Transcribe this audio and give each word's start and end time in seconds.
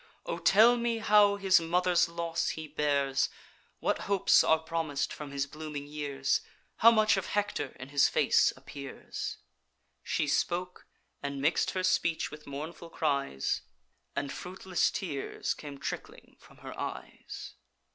O 0.25 0.39
tell 0.39 0.77
me 0.77 0.97
how 0.97 1.35
his 1.35 1.59
mother's 1.61 2.09
loss 2.09 2.49
he 2.49 2.67
bears, 2.67 3.29
What 3.79 3.99
hopes 4.09 4.43
are 4.43 4.57
promis'd 4.57 5.13
from 5.13 5.29
his 5.29 5.45
blooming 5.45 5.85
years, 5.85 6.41
How 6.77 6.89
much 6.89 7.17
of 7.17 7.27
Hector 7.27 7.75
in 7.79 7.89
his 7.89 8.09
face 8.09 8.51
appears?' 8.57 9.37
She 10.01 10.25
spoke; 10.25 10.87
and 11.21 11.39
mix'd 11.39 11.69
her 11.77 11.83
speech 11.83 12.31
with 12.31 12.47
mournful 12.47 12.89
cries, 12.89 13.61
And 14.15 14.33
fruitless 14.33 14.89
tears 14.89 15.53
came 15.53 15.77
trickling 15.77 16.35
from 16.39 16.57
her 16.65 16.75
eyes. 16.79 17.53